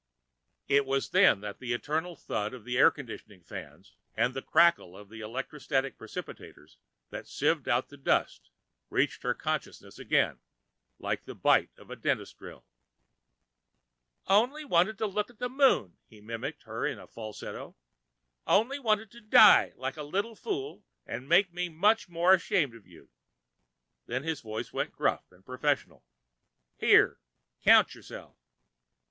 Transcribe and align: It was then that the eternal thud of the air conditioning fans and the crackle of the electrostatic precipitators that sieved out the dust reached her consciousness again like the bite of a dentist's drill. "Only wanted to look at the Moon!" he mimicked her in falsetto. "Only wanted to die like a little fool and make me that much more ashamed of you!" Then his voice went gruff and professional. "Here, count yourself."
It 0.67 0.87
was 0.87 1.09
then 1.11 1.41
that 1.41 1.59
the 1.59 1.73
eternal 1.73 2.15
thud 2.15 2.55
of 2.55 2.63
the 2.65 2.75
air 2.75 2.89
conditioning 2.89 3.43
fans 3.43 3.93
and 4.15 4.33
the 4.33 4.41
crackle 4.41 4.97
of 4.97 5.09
the 5.09 5.19
electrostatic 5.19 5.95
precipitators 5.95 6.77
that 7.11 7.27
sieved 7.27 7.69
out 7.69 7.89
the 7.89 7.97
dust 7.97 8.49
reached 8.89 9.21
her 9.21 9.35
consciousness 9.35 9.99
again 9.99 10.39
like 10.97 11.25
the 11.25 11.35
bite 11.35 11.69
of 11.77 11.91
a 11.91 11.95
dentist's 11.95 12.33
drill. 12.33 12.65
"Only 14.25 14.65
wanted 14.65 14.97
to 14.97 15.05
look 15.05 15.29
at 15.29 15.37
the 15.37 15.47
Moon!" 15.49 15.97
he 16.07 16.19
mimicked 16.19 16.63
her 16.63 16.83
in 16.83 16.97
falsetto. 17.05 17.75
"Only 18.47 18.79
wanted 18.79 19.11
to 19.11 19.21
die 19.21 19.71
like 19.75 19.97
a 19.97 20.01
little 20.01 20.33
fool 20.35 20.83
and 21.05 21.29
make 21.29 21.53
me 21.53 21.67
that 21.67 21.75
much 21.75 22.09
more 22.09 22.33
ashamed 22.33 22.73
of 22.73 22.87
you!" 22.87 23.11
Then 24.07 24.23
his 24.23 24.41
voice 24.41 24.73
went 24.73 24.93
gruff 24.95 25.31
and 25.31 25.45
professional. 25.45 26.03
"Here, 26.75 27.19
count 27.63 27.93
yourself." 27.93 28.35